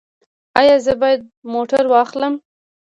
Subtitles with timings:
[0.59, 1.21] ایا زه باید
[1.53, 2.33] موټر واخلم؟